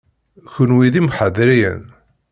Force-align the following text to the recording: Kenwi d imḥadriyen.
Kenwi 0.53 0.87
d 0.93 0.95
imḥadriyen. 0.99 1.83